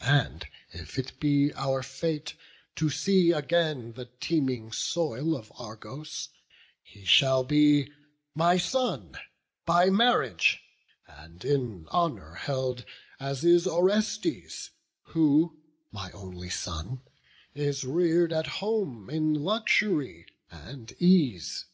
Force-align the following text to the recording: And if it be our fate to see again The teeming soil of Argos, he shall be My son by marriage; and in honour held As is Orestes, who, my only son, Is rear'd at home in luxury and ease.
And 0.00 0.44
if 0.70 0.98
it 0.98 1.20
be 1.20 1.54
our 1.54 1.84
fate 1.84 2.34
to 2.74 2.90
see 2.90 3.30
again 3.30 3.92
The 3.92 4.06
teeming 4.06 4.72
soil 4.72 5.36
of 5.36 5.52
Argos, 5.56 6.30
he 6.82 7.04
shall 7.04 7.44
be 7.44 7.92
My 8.34 8.56
son 8.58 9.16
by 9.64 9.88
marriage; 9.88 10.62
and 11.06 11.44
in 11.44 11.86
honour 11.92 12.34
held 12.34 12.84
As 13.20 13.44
is 13.44 13.68
Orestes, 13.68 14.70
who, 15.04 15.60
my 15.92 16.10
only 16.10 16.50
son, 16.50 17.02
Is 17.54 17.84
rear'd 17.84 18.32
at 18.32 18.48
home 18.58 19.08
in 19.08 19.32
luxury 19.32 20.26
and 20.50 20.90
ease. 20.98 21.66